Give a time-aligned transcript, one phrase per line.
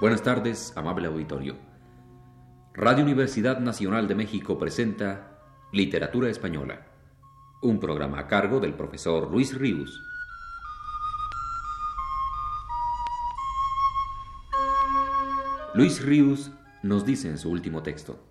[0.00, 1.58] Buenas tardes, amable auditorio.
[2.72, 5.42] Radio Universidad Nacional de México presenta
[5.72, 6.86] Literatura Española,
[7.60, 10.02] un programa a cargo del profesor Luis Ríos.
[15.74, 16.50] Luis Ríos
[16.82, 18.24] nos dice en su último texto,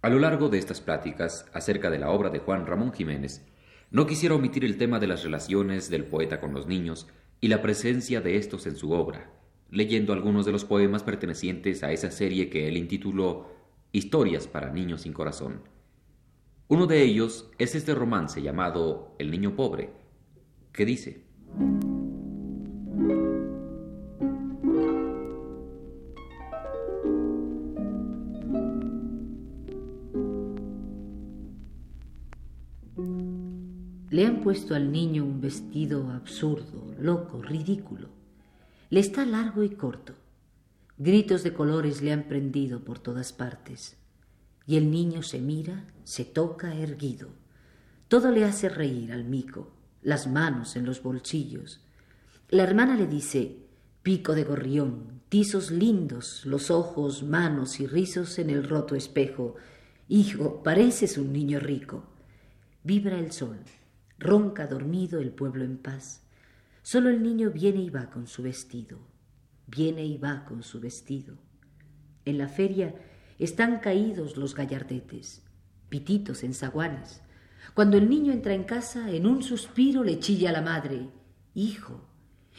[0.00, 3.44] a lo largo de estas pláticas acerca de la obra de Juan Ramón Jiménez,
[3.90, 7.08] no quisiera omitir el tema de las relaciones del poeta con los niños
[7.40, 9.41] y la presencia de estos en su obra,
[9.72, 13.50] leyendo algunos de los poemas pertenecientes a esa serie que él intituló
[13.90, 15.62] Historias para niños sin corazón.
[16.68, 19.90] Uno de ellos es este romance llamado El niño pobre,
[20.72, 21.24] que dice,
[34.10, 38.21] Le han puesto al niño un vestido absurdo, loco, ridículo
[38.92, 40.12] le está largo y corto.
[40.98, 43.96] Gritos de colores le han prendido por todas partes.
[44.66, 47.30] Y el niño se mira, se toca erguido.
[48.08, 51.80] Todo le hace reír al mico, las manos en los bolsillos.
[52.50, 53.60] La hermana le dice,
[54.02, 59.54] pico de gorrión, tizos lindos, los ojos, manos y rizos en el roto espejo.
[60.06, 62.04] Hijo, pareces un niño rico.
[62.84, 63.56] Vibra el sol,
[64.18, 66.22] ronca dormido el pueblo en paz.
[66.82, 68.98] Solo el niño viene y va con su vestido,
[69.68, 71.36] viene y va con su vestido.
[72.24, 72.94] En la feria
[73.38, 75.42] están caídos los gallardetes,
[75.88, 77.22] pititos en zaguanes.
[77.74, 81.08] Cuando el niño entra en casa, en un suspiro le chilla a la madre,
[81.54, 82.00] Hijo,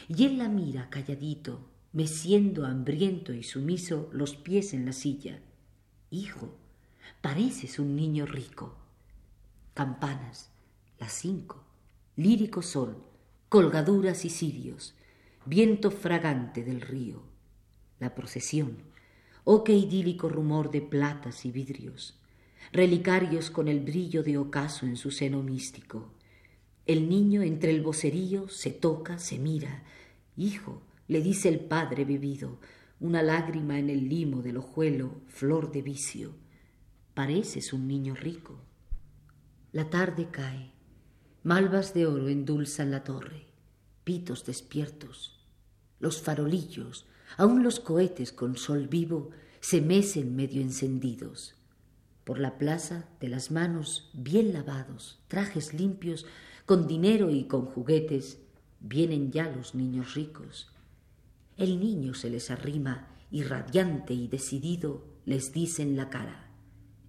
[0.07, 5.41] y él la mira calladito, meciendo hambriento y sumiso los pies en la silla.
[6.11, 6.57] Hijo,
[7.21, 8.77] pareces un niño rico.
[9.73, 10.51] Campanas,
[10.99, 11.63] las cinco,
[12.15, 13.03] lírico sol,
[13.53, 14.95] colgaduras y cirios,
[15.45, 17.21] viento fragante del río,
[17.99, 18.77] la procesión,
[19.43, 22.19] oh qué idílico rumor de platas y vidrios,
[22.71, 26.15] relicarios con el brillo de ocaso en su seno místico.
[26.87, 29.83] El niño entre el vocerío se toca, se mira.
[30.35, 32.59] Hijo, le dice el padre bebido,
[32.99, 36.33] una lágrima en el limo del ojuelo, flor de vicio.
[37.13, 38.57] Pareces un niño rico.
[39.71, 40.73] La tarde cae.
[41.43, 43.47] Malvas de oro endulzan la torre,
[44.05, 45.37] pitos despiertos.
[45.99, 47.05] Los farolillos,
[47.35, 51.55] aun los cohetes con sol vivo, se mecen medio encendidos.
[52.23, 56.25] Por la plaza, de las manos bien lavados, trajes limpios,
[56.65, 58.39] con dinero y con juguetes,
[58.79, 60.71] vienen ya los niños ricos.
[61.57, 66.51] El niño se les arrima y radiante y decidido les dice en la cara,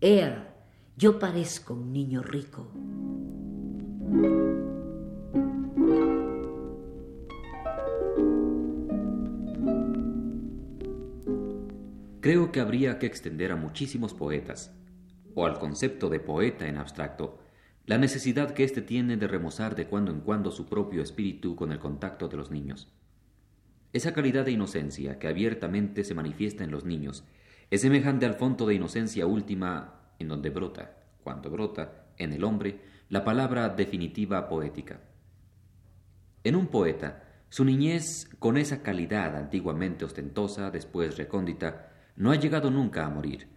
[0.00, 0.56] Ea,
[0.97, 2.73] yo parezco un niño rico.
[12.25, 14.75] Creo que habría que extender a muchísimos poetas,
[15.34, 17.38] o al concepto de poeta en abstracto,
[17.84, 21.70] la necesidad que éste tiene de remozar de cuando en cuando su propio espíritu con
[21.70, 22.88] el contacto de los niños.
[23.92, 27.25] Esa calidad de inocencia que abiertamente se manifiesta en los niños
[27.70, 32.81] es semejante al fondo de inocencia última en donde brota, cuando brota, en el hombre,
[33.09, 35.00] la palabra definitiva poética.
[36.42, 42.70] En un poeta, su niñez, con esa calidad antiguamente ostentosa, después recóndita, no ha llegado
[42.70, 43.48] nunca a morir,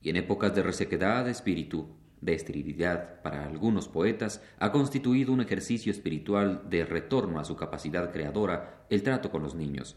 [0.00, 5.40] y en épocas de resequedad de espíritu, de esterilidad para algunos poetas, ha constituido un
[5.40, 9.96] ejercicio espiritual de retorno a su capacidad creadora el trato con los niños.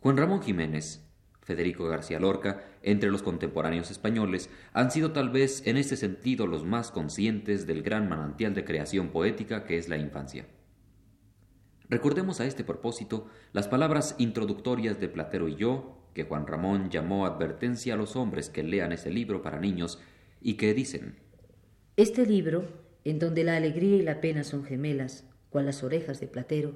[0.00, 1.05] Juan Ramón Jiménez,
[1.46, 6.64] Federico García Lorca, entre los contemporáneos españoles, han sido tal vez en este sentido los
[6.64, 10.46] más conscientes del gran manantial de creación poética que es la infancia.
[11.88, 17.26] Recordemos a este propósito las palabras introductorias de Platero y yo, que Juan Ramón llamó
[17.26, 20.00] advertencia a los hombres que lean ese libro para niños
[20.40, 21.14] y que dicen
[21.96, 22.64] Este libro,
[23.04, 26.74] en donde la alegría y la pena son gemelas, cual las orejas de Platero,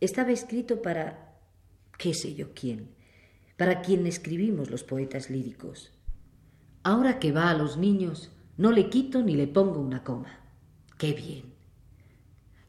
[0.00, 1.34] estaba escrito para
[1.96, 2.90] qué sé yo quién,
[3.62, 5.92] para quien escribimos los poetas líricos.
[6.82, 10.40] Ahora que va a los niños, no le quito ni le pongo una coma.
[10.98, 11.44] ¡Qué bien!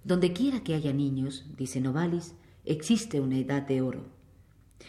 [0.03, 4.05] Donde quiera que haya niños, dice Novalis, existe una edad de oro.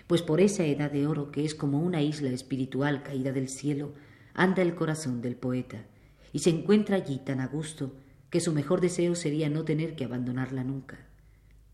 [0.06, 3.94] Pues por esa edad de oro que es como una isla espiritual caída del cielo,
[4.34, 5.86] anda el corazón del poeta,
[6.34, 7.94] y se encuentra allí tan a gusto
[8.28, 10.98] que su mejor deseo sería no tener que abandonarla nunca.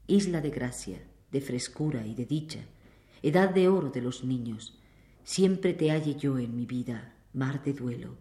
[0.06, 1.02] Isla de gracia,
[1.32, 2.60] de frescura y de dicha,
[3.22, 4.78] edad de oro de los niños,
[5.24, 8.16] siempre te halle yo en mi vida, mar de duelo,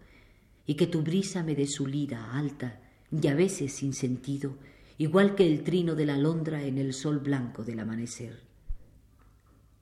[0.65, 2.79] y que tu brisa me dé su lira alta
[3.11, 4.55] y a veces sin sentido,
[4.97, 8.43] igual que el trino de la alondra en el sol blanco del amanecer.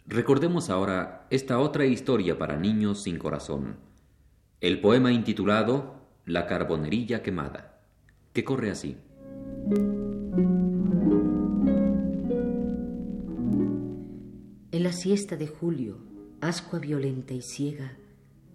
[0.06, 3.76] Recordemos ahora esta otra historia para niños sin corazón,
[4.62, 7.82] el poema intitulado La carbonerilla quemada,
[8.32, 8.98] que corre así.
[14.98, 16.00] Siesta de julio,
[16.42, 17.98] ascua violenta y ciega,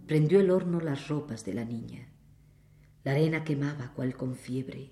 [0.06, 2.08] prendió el horno las ropas de la niña.
[3.04, 4.90] La arena quemaba cual con fiebre,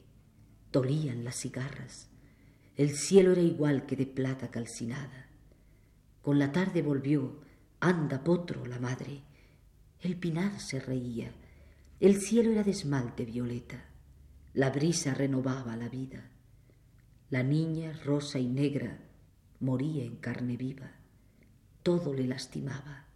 [0.72, 2.08] dolían las cigarras,
[2.76, 5.26] el cielo era igual que de plata calcinada.
[6.22, 7.40] Con la tarde volvió,
[7.80, 9.22] anda potro la madre.
[10.00, 11.32] El pinar se reía,
[11.98, 13.84] el cielo era de esmalte violeta,
[14.54, 16.30] la brisa renovaba la vida.
[17.28, 18.98] La niña, rosa y negra,
[19.58, 20.99] moría en carne viva.
[21.82, 23.06] Todo le lastimaba,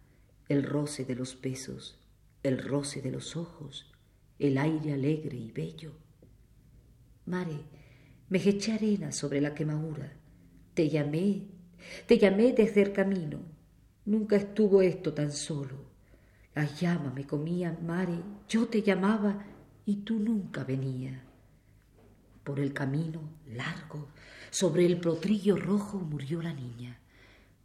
[0.49, 1.99] el roce de los besos,
[2.43, 3.91] el roce de los ojos,
[4.39, 5.93] el aire alegre y bello.
[7.25, 7.59] Mare,
[8.29, 10.13] me eché arena sobre la quemadura,
[10.73, 11.55] te llamé
[12.07, 13.39] te llamé desde el camino.
[14.05, 15.85] Nunca estuvo esto tan solo.
[16.53, 18.19] Las llamas me comían, mare.
[18.47, 19.45] Yo te llamaba
[19.85, 21.21] y tú nunca venías.
[22.43, 24.09] Por el camino largo,
[24.51, 26.99] sobre el potrillo rojo, murió la niña.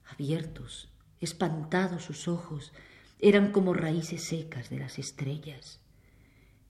[0.07, 0.90] Abiertos,
[1.21, 2.73] espantados sus ojos,
[3.19, 5.81] eran como raíces secas de las estrellas.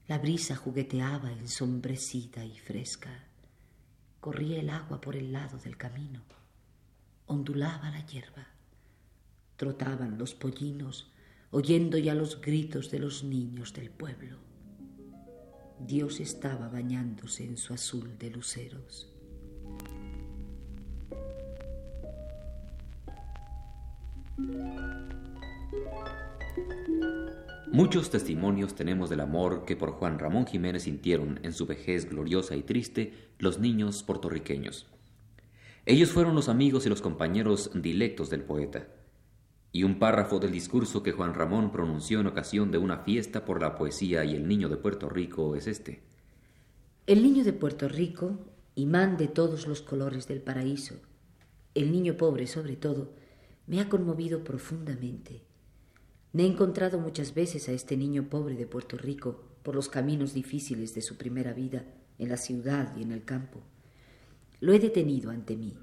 [0.08, 3.24] La brisa jugueteaba ensombrecida y fresca.
[4.20, 6.22] Corría el agua por el lado del camino
[7.30, 8.48] ondulaba la hierba.
[9.56, 11.12] Trotaban los pollinos,
[11.52, 14.36] oyendo ya los gritos de los niños del pueblo.
[15.78, 19.09] Dios estaba bañándose en su azul de luceros.
[27.72, 32.56] Muchos testimonios tenemos del amor que por Juan Ramón Jiménez sintieron en su vejez gloriosa
[32.56, 34.86] y triste los niños puertorriqueños.
[35.86, 38.88] Ellos fueron los amigos y los compañeros dilectos del poeta.
[39.72, 43.62] Y un párrafo del discurso que Juan Ramón pronunció en ocasión de una fiesta por
[43.62, 46.02] la poesía y el niño de Puerto Rico es este.
[47.06, 48.38] El niño de Puerto Rico,
[48.74, 50.96] imán de todos los colores del paraíso,
[51.74, 53.14] el niño pobre sobre todo,
[53.70, 55.42] me ha conmovido profundamente.
[56.32, 60.34] Me he encontrado muchas veces a este niño pobre de Puerto Rico por los caminos
[60.34, 61.84] difíciles de su primera vida
[62.18, 63.60] en la ciudad y en el campo.
[64.58, 65.76] Lo he detenido ante mí,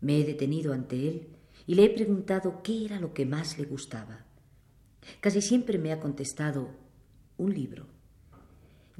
[0.00, 1.26] me he detenido ante él
[1.66, 4.24] y le he preguntado qué era lo que más le gustaba.
[5.20, 6.70] Casi siempre me ha contestado
[7.38, 7.88] un libro.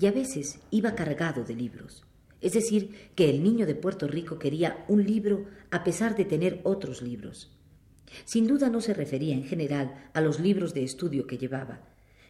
[0.01, 2.05] Y a veces iba cargado de libros.
[2.41, 6.61] Es decir, que el niño de Puerto Rico quería un libro a pesar de tener
[6.65, 7.56] otros libros.
[8.25, 11.81] Sin duda no se refería en general a los libros de estudio que llevaba.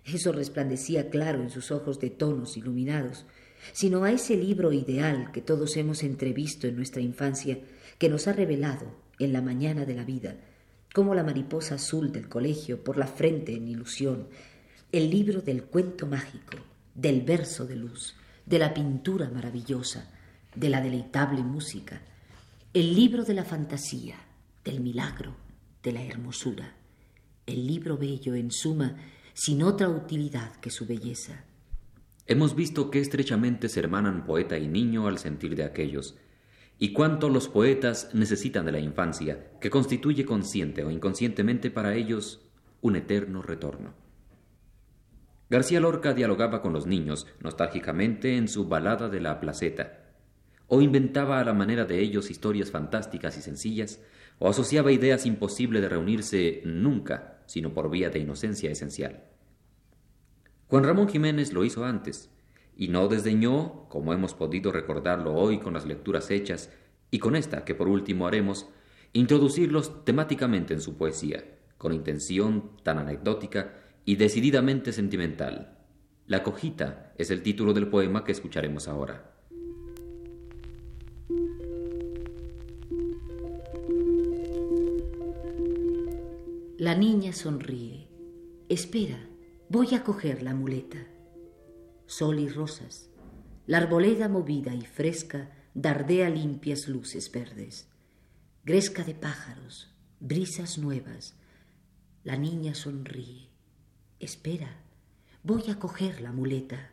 [0.04, 3.26] Eso resplandecía claro en sus ojos de tonos iluminados,
[3.72, 7.58] sino a ese libro ideal que todos hemos entrevisto en nuestra infancia,
[7.98, 8.86] que nos ha revelado,
[9.18, 10.36] en la mañana de la vida,
[10.92, 14.28] como la mariposa azul del colegio por la frente en ilusión,
[14.92, 16.58] el libro del cuento mágico,
[16.94, 18.14] del verso de luz,
[18.44, 20.10] de la pintura maravillosa,
[20.54, 22.00] de la deleitable música,
[22.72, 24.16] el libro de la fantasía,
[24.64, 25.34] del milagro,
[25.86, 26.74] de la hermosura,
[27.46, 28.96] el libro bello en suma,
[29.34, 31.44] sin otra utilidad que su belleza.
[32.26, 36.18] Hemos visto qué estrechamente se hermanan poeta y niño al sentir de aquellos,
[36.80, 42.44] y cuánto los poetas necesitan de la infancia, que constituye consciente o inconscientemente para ellos
[42.80, 43.94] un eterno retorno.
[45.48, 50.02] García Lorca dialogaba con los niños nostálgicamente en su balada de la placeta,
[50.66, 54.00] o inventaba a la manera de ellos historias fantásticas y sencillas,
[54.38, 59.24] o asociaba ideas imposibles de reunirse nunca, sino por vía de inocencia esencial.
[60.68, 62.30] Juan Ramón Jiménez lo hizo antes,
[62.76, 66.70] y no desdeñó, como hemos podido recordarlo hoy con las lecturas hechas,
[67.10, 68.68] y con esta que por último haremos,
[69.12, 71.44] introducirlos temáticamente en su poesía,
[71.78, 73.74] con intención tan anecdótica
[74.04, 75.78] y decididamente sentimental.
[76.26, 79.35] La cojita es el título del poema que escucharemos ahora.
[86.78, 88.06] La niña sonríe.
[88.68, 89.18] Espera
[89.70, 90.98] Voy a coger la muleta.
[92.04, 93.08] Sol y rosas.
[93.66, 97.88] La arboleda movida y fresca dardea limpias luces verdes.
[98.62, 99.90] Gresca de pájaros,
[100.20, 101.34] brisas nuevas.
[102.24, 103.48] La niña sonríe.
[104.20, 104.82] Espera,
[105.42, 106.90] voy a coger la muleta.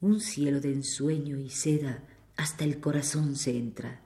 [0.00, 2.02] Un cielo de ensueño y seda
[2.38, 4.00] hasta el corazón se entra.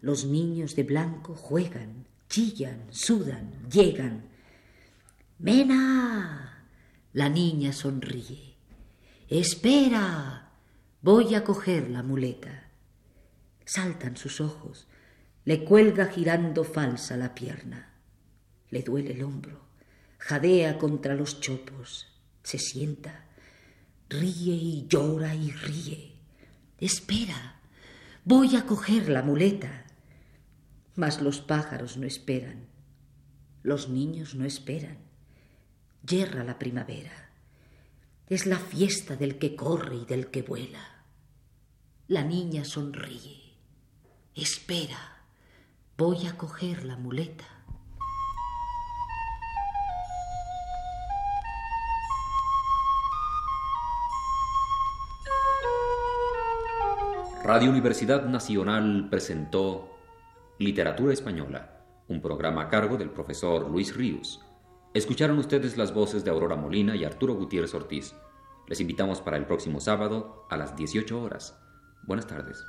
[0.00, 4.28] Los niños de blanco juegan, chillan, sudan, llegan.
[5.38, 6.68] ¡Mena!
[7.12, 8.56] La niña sonríe.
[9.28, 10.52] Espera.
[11.00, 12.70] Voy a coger la muleta.
[13.64, 14.86] Saltan sus ojos.
[15.44, 17.94] Le cuelga girando falsa la pierna.
[18.70, 19.60] Le duele el hombro,
[20.18, 22.08] jadea contra los chopos,
[22.42, 23.26] se sienta,
[24.08, 26.12] ríe y llora y ríe.
[26.80, 27.60] Espera,
[28.24, 29.83] voy a coger la muleta.
[30.96, 32.66] Mas los pájaros no esperan,
[33.62, 34.98] los niños no esperan.
[36.06, 37.30] Yerra la primavera.
[38.28, 41.04] Es la fiesta del que corre y del que vuela.
[42.08, 43.54] La niña sonríe.
[44.34, 45.24] Espera,
[45.96, 47.44] voy a coger la muleta.
[57.42, 59.93] Radio Universidad Nacional presentó
[60.58, 64.40] Literatura Española, un programa a cargo del profesor Luis Ríos.
[64.94, 68.14] Escucharon ustedes las voces de Aurora Molina y Arturo Gutiérrez Ortiz.
[68.68, 71.60] Les invitamos para el próximo sábado a las 18 horas.
[72.04, 72.64] Buenas tardes.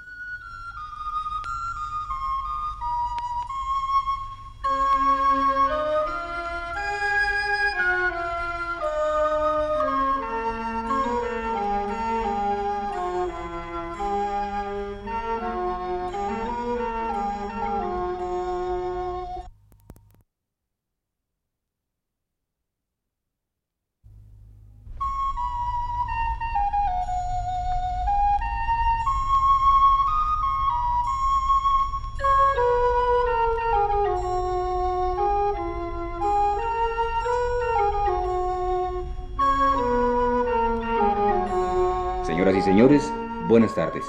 [43.56, 44.04] Buenas tardes.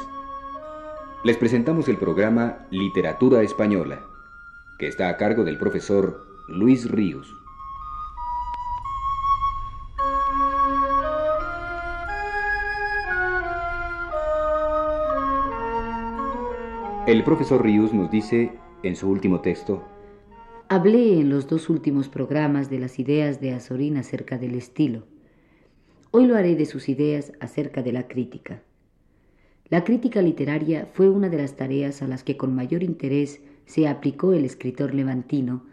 [1.22, 4.00] Les presentamos el programa Literatura Española,
[4.76, 7.32] que está a cargo del profesor Luis Ríos.
[17.06, 19.84] El profesor Ríos nos dice en su último texto,
[20.68, 25.04] Hablé en los dos últimos programas de las ideas de Azorín acerca del estilo.
[26.10, 28.64] Hoy lo haré de sus ideas acerca de la crítica.
[29.68, 33.88] La crítica literaria fue una de las tareas a las que con mayor interés se
[33.88, 35.64] aplicó el escritor levantino,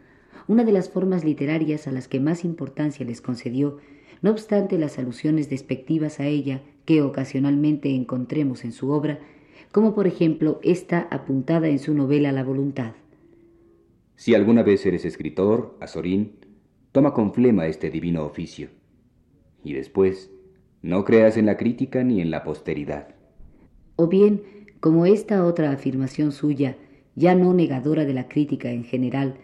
[0.48, 3.78] una de las formas literarias a las que más importancia les concedió,
[4.24, 9.20] no obstante las alusiones despectivas a ella que ocasionalmente encontremos en su obra,
[9.72, 12.94] como por ejemplo esta apuntada en su novela La voluntad.
[14.16, 16.34] Si alguna vez eres escritor, Azorín,
[16.92, 18.70] toma con flema este divino oficio.
[19.64, 20.32] Y después,
[20.82, 23.16] no creas en la crítica ni en la posteridad.
[23.96, 24.44] O bien,
[24.80, 26.78] como esta otra afirmación suya,
[27.16, 29.36] ya no negadora de la crítica en general,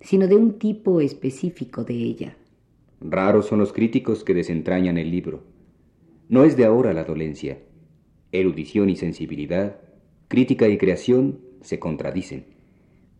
[0.00, 2.36] sino de un tipo específico de ella.
[3.00, 5.42] Raros son los críticos que desentrañan el libro.
[6.28, 7.58] No es de ahora la dolencia.
[8.32, 9.78] Erudición y sensibilidad,
[10.28, 12.44] crítica y creación se contradicen.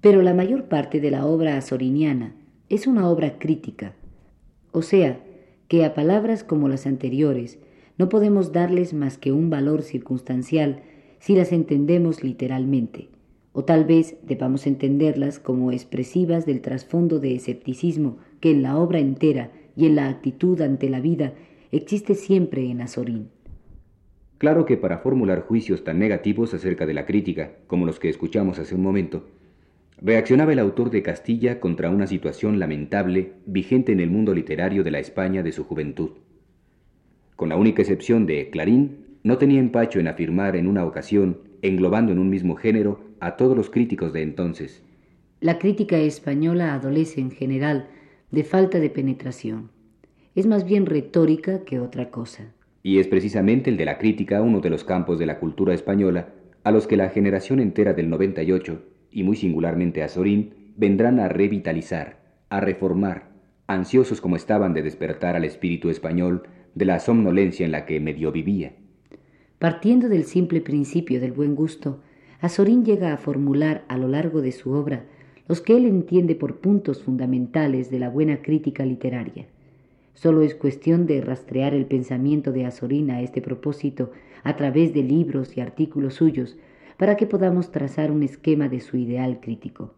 [0.00, 2.34] Pero la mayor parte de la obra azoriniana
[2.68, 3.94] es una obra crítica,
[4.72, 5.20] o sea,
[5.68, 7.58] que a palabras como las anteriores
[7.98, 10.82] no podemos darles más que un valor circunstancial
[11.18, 13.08] si las entendemos literalmente,
[13.52, 19.00] o tal vez debamos entenderlas como expresivas del trasfondo de escepticismo que en la obra
[19.00, 21.34] entera y en la actitud ante la vida
[21.72, 23.30] existe siempre en Azorín.
[24.38, 28.60] Claro que para formular juicios tan negativos acerca de la crítica como los que escuchamos
[28.60, 29.26] hace un momento,
[30.00, 34.92] reaccionaba el autor de Castilla contra una situación lamentable vigente en el mundo literario de
[34.92, 36.10] la España de su juventud.
[37.38, 42.10] Con la única excepción de Clarín, no tenía empacho en afirmar en una ocasión, englobando
[42.10, 44.82] en un mismo género, a todos los críticos de entonces.
[45.38, 47.90] La crítica española adolece en general
[48.32, 49.70] de falta de penetración.
[50.34, 52.52] Es más bien retórica que otra cosa.
[52.82, 56.30] Y es precisamente el de la crítica uno de los campos de la cultura española
[56.64, 61.28] a los que la generación entera del 98, y muy singularmente a Sorín, vendrán a
[61.28, 62.18] revitalizar,
[62.48, 63.28] a reformar,
[63.68, 66.42] ansiosos como estaban de despertar al espíritu español
[66.74, 68.72] de la somnolencia en la que medio vivía.
[69.58, 72.00] Partiendo del simple principio del buen gusto,
[72.40, 75.04] Azorín llega a formular a lo largo de su obra
[75.48, 79.46] los que él entiende por puntos fundamentales de la buena crítica literaria.
[80.14, 84.12] Solo es cuestión de rastrear el pensamiento de Azorín a este propósito
[84.44, 86.56] a través de libros y artículos suyos
[86.96, 89.94] para que podamos trazar un esquema de su ideal crítico.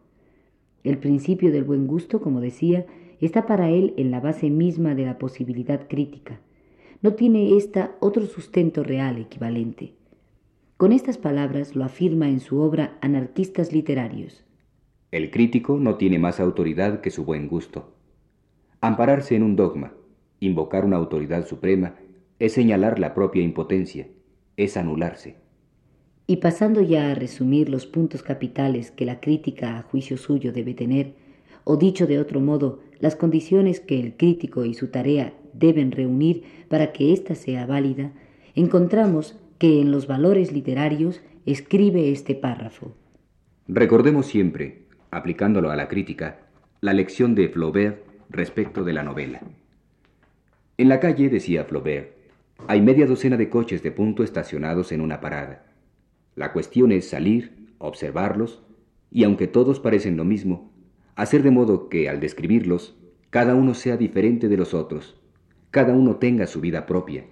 [0.85, 2.87] El principio del buen gusto, como decía,
[3.21, 6.41] está para él en la base misma de la posibilidad crítica.
[7.03, 9.95] No tiene ésta otro sustento real equivalente.
[10.77, 14.45] Con estas palabras lo afirma en su obra Anarquistas Literarios.
[15.11, 17.95] El crítico no tiene más autoridad que su buen gusto.
[18.81, 19.93] Ampararse en un dogma,
[20.43, 21.97] Invocar una autoridad suprema
[22.39, 24.09] es señalar la propia impotencia,
[24.57, 25.37] es anularse.
[26.27, 30.73] Y pasando ya a resumir los puntos capitales que la crítica a juicio suyo debe
[30.73, 31.13] tener,
[31.65, 36.45] o dicho de otro modo, las condiciones que el crítico y su tarea deben reunir
[36.69, 38.13] para que ésta sea válida,
[38.55, 42.95] encontramos que en los valores literarios escribe este párrafo.
[43.69, 46.41] Recordemos siempre, aplicándolo a la crítica,
[46.81, 49.43] la lección de Flaubert respecto de la novela.
[50.79, 52.13] En la calle, decía Flaubert,
[52.67, 55.67] hay media docena de coches de punto estacionados en una parada.
[56.37, 58.63] La cuestión es salir, observarlos,
[59.11, 60.73] y aunque todos parecen lo mismo,
[61.17, 62.97] hacer de modo que, al describirlos,
[63.29, 65.20] cada uno sea diferente de los otros,
[65.71, 67.25] cada uno tenga su vida propia.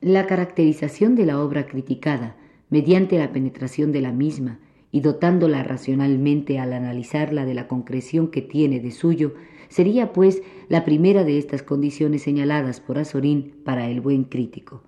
[0.00, 2.36] La caracterización de la obra criticada,
[2.70, 4.60] mediante la penetración de la misma
[4.92, 9.34] y dotándola racionalmente al analizarla de la concreción que tiene de suyo,
[9.68, 14.82] sería pues la primera de estas condiciones señaladas por Azorín para el buen crítico.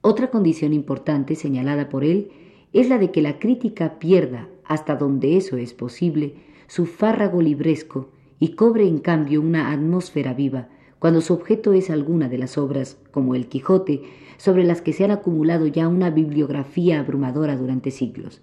[0.00, 2.30] Otra condición importante señalada por él
[2.72, 6.34] es la de que la crítica pierda, hasta donde eso es posible,
[6.66, 10.68] su fárrago libresco y cobre en cambio una atmósfera viva,
[11.04, 14.04] cuando su objeto es alguna de las obras, como el Quijote,
[14.38, 18.40] sobre las que se han acumulado ya una bibliografía abrumadora durante siglos.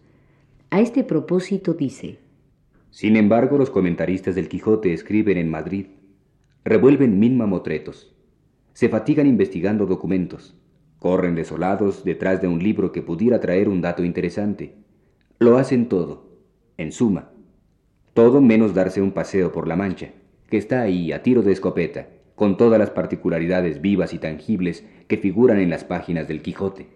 [0.70, 2.20] A este propósito dice
[2.92, 5.88] Sin embargo, los comentaristas del Quijote escriben en Madrid,
[6.64, 8.14] revuelven mil mamotretos,
[8.74, 10.56] se fatigan investigando documentos,
[11.00, 14.76] corren desolados detrás de un libro que pudiera traer un dato interesante.
[15.40, 16.30] Lo hacen todo,
[16.78, 17.32] en suma,
[18.14, 20.12] todo menos darse un paseo por la Mancha,
[20.48, 25.18] que está ahí a tiro de escopeta, con todas las particularidades vivas y tangibles que
[25.18, 26.88] figuran en las páginas del Quijote.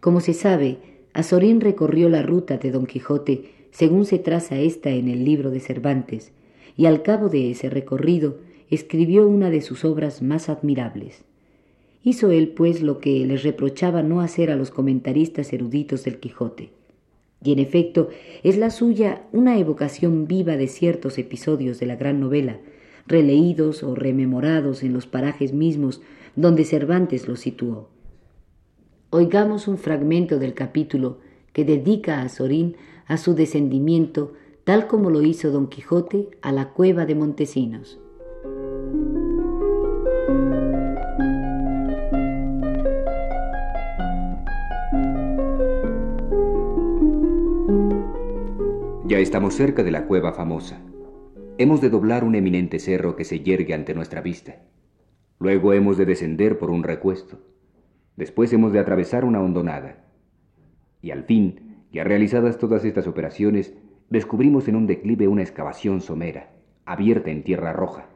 [0.00, 0.78] Como se sabe,
[1.12, 5.60] Azorín recorrió la ruta de Don Quijote según se traza esta en el libro de
[5.60, 6.32] Cervantes,
[6.76, 8.38] y al cabo de ese recorrido
[8.70, 11.24] escribió una de sus obras más admirables.
[12.04, 16.70] Hizo él, pues, lo que les reprochaba no hacer a los comentaristas eruditos del Quijote.
[17.44, 18.08] Y en efecto,
[18.42, 22.58] es la suya una evocación viva de ciertos episodios de la gran novela,
[23.06, 26.00] releídos o rememorados en los parajes mismos
[26.36, 27.88] donde Cervantes los situó.
[29.10, 31.18] Oigamos un fragmento del capítulo
[31.52, 34.32] que dedica a Sorín a su descendimiento,
[34.64, 37.98] tal como lo hizo Don Quijote a la cueva de Montesinos.
[49.04, 50.80] Ya estamos cerca de la cueva famosa.
[51.62, 54.56] Hemos de doblar un eminente cerro que se yergue ante nuestra vista.
[55.38, 57.38] Luego hemos de descender por un recuesto.
[58.16, 60.04] Después hemos de atravesar una hondonada.
[61.02, 63.74] Y al fin, ya realizadas todas estas operaciones,
[64.10, 66.50] descubrimos en un declive una excavación somera,
[66.84, 68.08] abierta en tierra roja.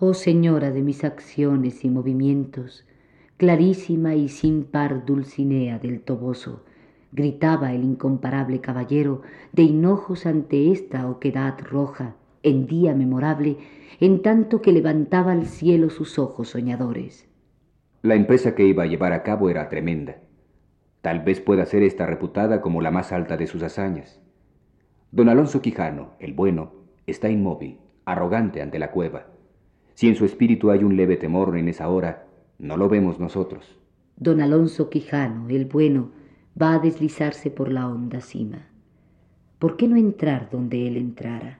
[0.00, 2.88] Oh Señora de mis acciones y movimientos,
[3.36, 6.64] clarísima y sin par Dulcinea del Toboso,
[7.12, 9.22] gritaba el incomparable caballero
[9.52, 13.58] de hinojos ante esta oquedad roja en día memorable,
[14.00, 17.28] en tanto que levantaba al cielo sus ojos soñadores.
[18.02, 20.16] La empresa que iba a llevar a cabo era tremenda.
[21.02, 24.20] Tal vez pueda ser esta reputada como la más alta de sus hazañas.
[25.12, 26.72] Don Alonso Quijano, el bueno,
[27.06, 29.26] está inmóvil, arrogante ante la cueva.
[29.94, 32.26] Si en su espíritu hay un leve temor en esa hora,
[32.58, 33.78] no lo vemos nosotros.
[34.16, 36.10] Don Alonso Quijano, el bueno,
[36.60, 38.66] va a deslizarse por la honda cima.
[39.58, 41.59] ¿Por qué no entrar donde él entrara?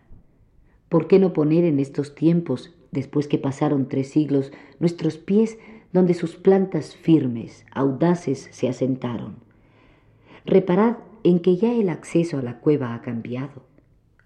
[0.91, 5.59] ¿Por qué no poner en estos tiempos, después que pasaron tres siglos, nuestros pies
[5.95, 9.37] donde sus plantas firmes, audaces se asentaron?
[10.45, 13.63] Reparad en que ya el acceso a la cueva ha cambiado.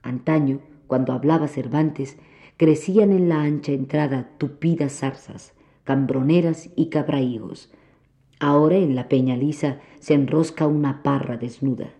[0.03, 2.19] Antaño, cuando hablaba Cervantes,
[2.57, 7.71] crecían en la ancha entrada tupidas zarzas, cambroneras y cabraigos,
[8.41, 11.95] Ahora en la peña lisa se enrosca una parra desnuda.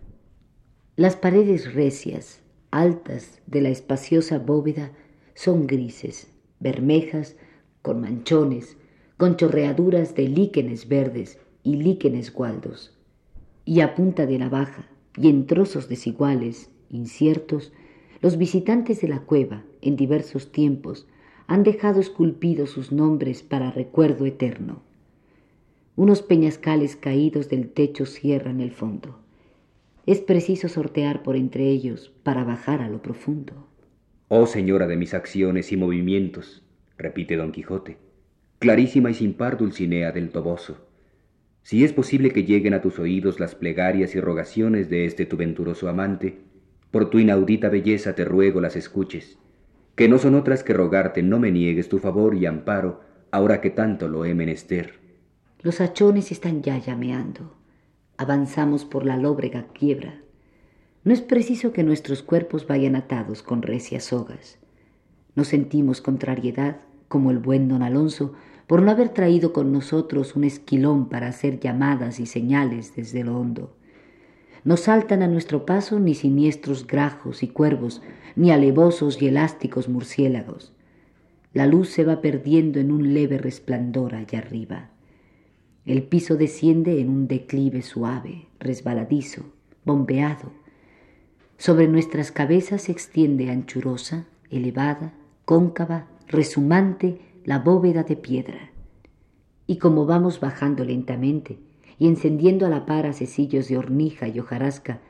[0.97, 2.43] Las paredes recias,
[2.75, 4.93] altas de la espaciosa bóveda
[5.35, 7.37] son grises, bermejas,
[7.83, 8.77] con manchones,
[9.17, 12.99] con chorreaduras de líquenes verdes y líquenes gualdos.
[13.65, 17.73] Y a punta de navaja y en trozos desiguales, inciertos,
[18.21, 21.07] los visitantes de la cueva, en diversos tiempos,
[21.47, 24.83] han dejado esculpidos sus nombres para recuerdo eterno.
[25.95, 29.24] Unos peñascales caídos del techo cierran el fondo.
[30.07, 33.69] Es preciso sortear por entre ellos para bajar a lo profundo.
[34.29, 36.63] Oh señora de mis acciones y movimientos,
[36.99, 37.97] repite don Quijote,
[38.59, 40.87] clarísima y sin par Dulcinea del Toboso,
[41.63, 45.39] si es posible que lleguen a tus oídos las plegarias y rogaciones de este tu
[45.39, 46.39] venturoso amante,
[46.91, 49.39] por tu inaudita belleza te ruego las escuches,
[49.97, 53.71] que no son otras que rogarte no me niegues tu favor y amparo ahora que
[53.71, 55.01] tanto lo he menester.
[55.63, 57.64] Los hachones están ya llameando.
[58.17, 60.21] Avanzamos por la lóbrega quiebra.
[61.03, 64.59] No es preciso que nuestros cuerpos vayan atados con recias sogas.
[65.35, 66.77] No sentimos contrariedad,
[67.09, 68.35] como el buen don Alonso,
[68.69, 73.37] por no haber traído con nosotros un esquilón para hacer llamadas y señales desde lo
[73.37, 73.77] hondo.
[74.63, 78.01] No saltan a nuestro paso ni siniestros grajos y cuervos,
[78.37, 80.73] ni alevosos y elásticos murciélagos.
[81.53, 84.91] La luz se va perdiendo en un leve resplandor allá arriba.
[85.87, 89.43] El piso desciende en un declive suave, resbaladizo,
[89.85, 90.51] bombeado.
[91.59, 95.13] Sobre nuestras cabezas se extiende anchurosa, elevada,
[95.45, 98.71] cóncava, resumante la bóveda de piedra.
[99.67, 101.59] Y como vamos bajando lentamente
[101.99, 105.03] y encendiendo a la par acecillos de hornija y hojarasca,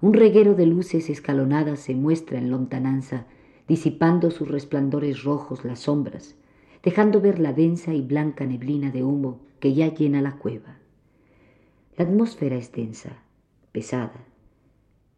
[0.00, 3.26] un reguero de luces escalonadas se muestra en lontananza,
[3.66, 6.36] disipando sus resplandores rojos las sombras,
[6.84, 10.78] dejando ver la densa y blanca neblina de humo que ya llena la cueva.
[11.96, 13.22] La atmósfera es densa,
[13.72, 14.24] pesada.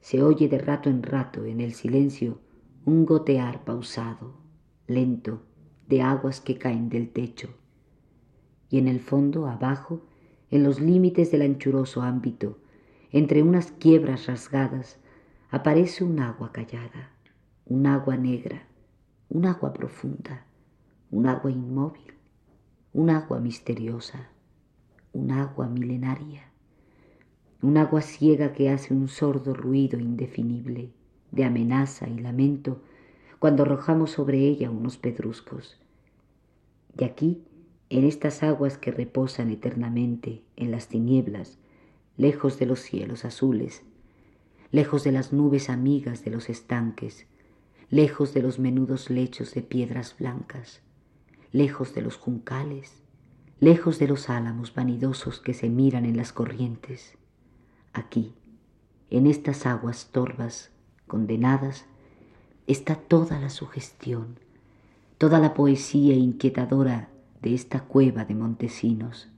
[0.00, 2.40] Se oye de rato en rato en el silencio
[2.84, 4.34] un gotear pausado,
[4.88, 5.42] lento,
[5.88, 7.50] de aguas que caen del techo.
[8.68, 10.02] Y en el fondo, abajo,
[10.50, 12.58] en los límites del anchuroso ámbito,
[13.12, 14.98] entre unas quiebras rasgadas,
[15.50, 17.12] aparece un agua callada,
[17.66, 18.66] un agua negra,
[19.28, 20.46] un agua profunda,
[21.10, 22.14] un agua inmóvil,
[22.94, 24.28] un agua misteriosa,
[25.14, 26.50] un agua milenaria,
[27.62, 30.90] un agua ciega que hace un sordo ruido indefinible
[31.30, 32.82] de amenaza y lamento
[33.38, 35.80] cuando arrojamos sobre ella unos pedruscos.
[36.98, 37.42] Y aquí,
[37.88, 41.58] en estas aguas que reposan eternamente en las tinieblas,
[42.18, 43.84] lejos de los cielos azules,
[44.70, 47.26] lejos de las nubes amigas de los estanques,
[47.88, 50.82] lejos de los menudos lechos de piedras blancas,
[51.52, 53.02] lejos de los juncales,
[53.60, 57.16] lejos de los álamos vanidosos que se miran en las corrientes.
[57.92, 58.32] Aquí,
[59.10, 60.70] en estas aguas torvas,
[61.06, 61.84] condenadas,
[62.66, 64.38] está toda la sugestión,
[65.18, 67.10] toda la poesía inquietadora
[67.42, 69.28] de esta cueva de Montesinos.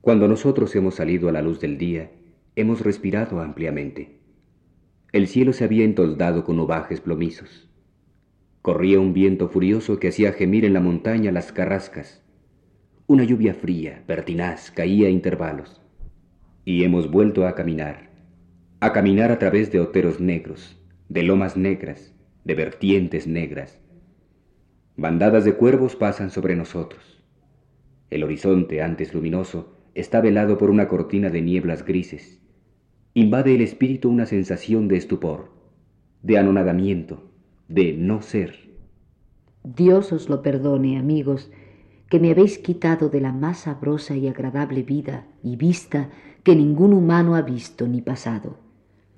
[0.00, 2.12] Cuando nosotros hemos salido a la luz del día,
[2.54, 4.18] hemos respirado ampliamente.
[5.10, 7.68] El cielo se había entoldado con ovajes plomizos.
[8.62, 12.22] Corría un viento furioso que hacía gemir en la montaña las carrascas.
[13.08, 15.82] Una lluvia fría, pertinaz, caía a intervalos.
[16.64, 18.10] Y hemos vuelto a caminar,
[18.78, 23.80] a caminar a través de oteros negros, de lomas negras, de vertientes negras.
[24.96, 27.20] Bandadas de cuervos pasan sobre nosotros.
[28.10, 32.40] El horizonte, antes luminoso, está velado por una cortina de nieblas grises.
[33.12, 35.50] Invade el espíritu una sensación de estupor,
[36.22, 37.31] de anonadamiento,
[37.72, 38.70] de no ser.
[39.64, 41.50] Dios os lo perdone, amigos,
[42.10, 46.10] que me habéis quitado de la más sabrosa y agradable vida y vista
[46.42, 48.58] que ningún humano ha visto ni pasado,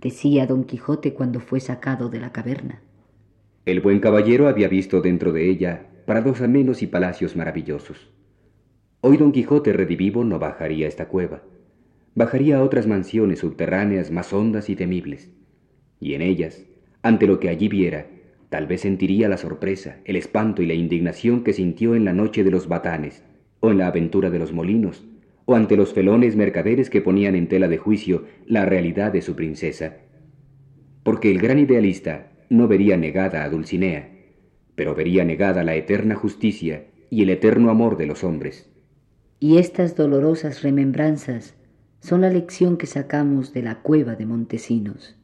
[0.00, 2.82] decía don Quijote cuando fue sacado de la caverna.
[3.64, 8.10] El buen caballero había visto dentro de ella prados amenos y palacios maravillosos.
[9.00, 11.42] Hoy don Quijote redivivo no bajaría a esta cueva,
[12.14, 15.30] bajaría a otras mansiones subterráneas más hondas y temibles,
[15.98, 16.64] y en ellas,
[17.02, 18.06] ante lo que allí viera,
[18.54, 22.44] tal vez sentiría la sorpresa, el espanto y la indignación que sintió en la noche
[22.44, 23.24] de los batanes,
[23.58, 25.02] o en la aventura de los molinos,
[25.44, 29.34] o ante los felones mercaderes que ponían en tela de juicio la realidad de su
[29.34, 29.96] princesa.
[31.02, 34.12] Porque el gran idealista no vería negada a Dulcinea,
[34.76, 38.70] pero vería negada la eterna justicia y el eterno amor de los hombres.
[39.40, 41.56] Y estas dolorosas remembranzas
[41.98, 45.16] son la lección que sacamos de la cueva de Montesinos.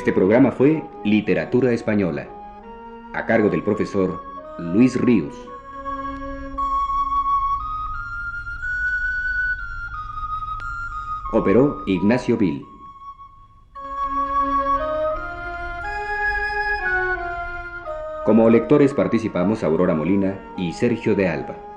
[0.00, 2.26] Este programa fue Literatura Española,
[3.12, 4.22] a cargo del profesor
[4.58, 5.34] Luis Ríos.
[11.34, 12.64] Operó Ignacio Vil.
[18.24, 21.69] Como lectores participamos Aurora Molina y Sergio de Alba.